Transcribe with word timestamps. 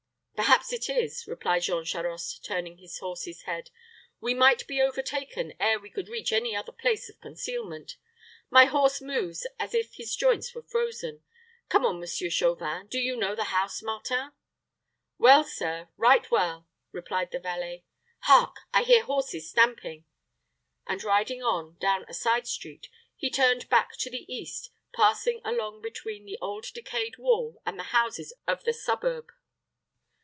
"Perhaps 0.41 0.73
it 0.73 0.89
is," 0.89 1.27
replied 1.27 1.61
Jean 1.61 1.85
Charost, 1.85 2.43
turning 2.43 2.77
his 2.79 2.97
horse's 2.97 3.43
head. 3.43 3.69
"We 4.19 4.33
might 4.33 4.65
be 4.65 4.81
overtaken 4.81 5.53
ere 5.59 5.79
we 5.79 5.91
could 5.91 6.09
reach 6.09 6.33
any 6.33 6.55
other 6.55 6.71
place 6.71 7.07
of 7.09 7.21
concealment. 7.21 7.97
My 8.49 8.65
horse 8.65 9.01
moves 9.01 9.45
as 9.59 9.75
if 9.75 9.93
his 9.93 10.15
joints 10.15 10.55
were 10.55 10.63
frozen. 10.63 11.21
Come 11.69 11.85
on, 11.85 11.99
Monsieur 11.99 12.31
Chauvin. 12.31 12.87
Do 12.87 12.97
you 12.99 13.15
know 13.15 13.35
the 13.35 13.45
house, 13.45 13.83
Martin?" 13.83 14.31
"Well, 15.19 15.43
sir 15.43 15.89
right 15.95 16.29
well," 16.31 16.67
replied 16.91 17.29
the 17.29 17.39
valet. 17.39 17.83
"Hark! 18.21 18.55
I 18.73 18.81
hear 18.81 19.03
horses 19.03 19.47
stamping;" 19.47 20.05
and 20.87 21.03
riding 21.03 21.43
on, 21.43 21.77
down 21.77 22.03
a 22.09 22.15
side 22.15 22.47
street, 22.47 22.89
he 23.15 23.29
turned 23.29 23.69
back 23.69 23.95
to 23.99 24.09
the 24.09 24.25
east, 24.33 24.71
passing 24.91 25.39
along 25.45 25.83
between 25.83 26.25
the 26.25 26.39
old 26.41 26.63
decayed 26.73 27.17
wall 27.19 27.61
and 27.63 27.77
the 27.77 27.83
houses 27.93 28.33
of 28.47 28.63
the 28.63 28.73
suburb. 28.73 29.31